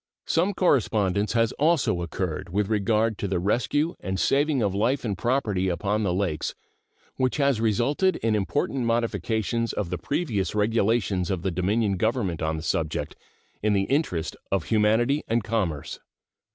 [0.25, 5.15] Some correspondence has also occurred with regard to the rescue and saving of life and
[5.15, 6.55] property upon the Lakes,
[7.17, 12.57] which has resulted in important modifications of the previous regulations of the Dominion government on
[12.57, 13.15] the subject
[13.61, 15.99] in the interest of humanity and commerce.